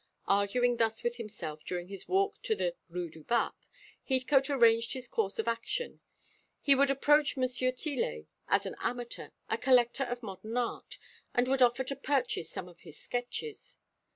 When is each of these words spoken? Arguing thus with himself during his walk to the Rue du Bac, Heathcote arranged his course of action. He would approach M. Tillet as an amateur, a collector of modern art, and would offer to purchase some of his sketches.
Arguing 0.27 0.77
thus 0.77 1.03
with 1.03 1.17
himself 1.17 1.63
during 1.63 1.87
his 1.87 2.07
walk 2.07 2.41
to 2.41 2.55
the 2.55 2.75
Rue 2.89 3.11
du 3.11 3.23
Bac, 3.23 3.53
Heathcote 4.09 4.49
arranged 4.49 4.93
his 4.93 5.07
course 5.07 5.37
of 5.37 5.47
action. 5.47 6.01
He 6.59 6.73
would 6.73 6.89
approach 6.89 7.37
M. 7.37 7.47
Tillet 7.47 8.25
as 8.47 8.65
an 8.65 8.75
amateur, 8.79 9.29
a 9.47 9.59
collector 9.59 10.05
of 10.05 10.23
modern 10.23 10.57
art, 10.57 10.97
and 11.35 11.47
would 11.47 11.61
offer 11.61 11.83
to 11.83 11.95
purchase 11.95 12.49
some 12.49 12.67
of 12.67 12.79
his 12.79 12.97
sketches. 12.97 13.77